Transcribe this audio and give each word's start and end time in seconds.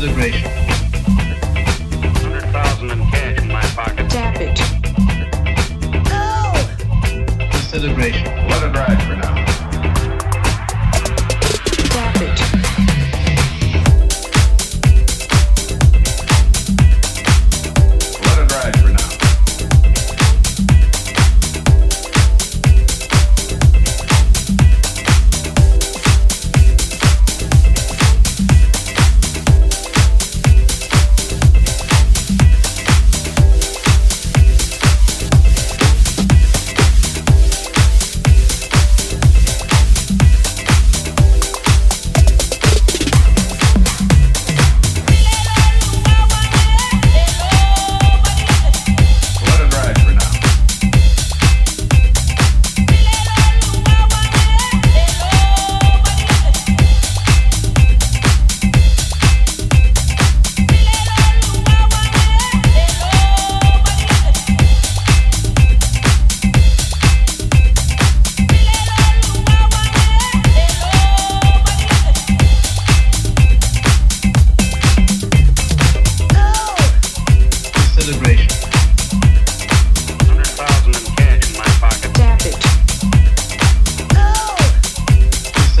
celebration. 0.00 0.48
100,000 2.24 2.90
in 2.90 3.10
cash 3.10 3.38
in 3.38 3.48
my 3.48 3.60
pocket. 3.60 4.08
Tap 4.08 4.40
it. 4.40 4.58
Oh! 6.10 6.54
The 7.52 7.58
celebration. 7.68 8.39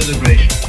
celebration. 0.00 0.59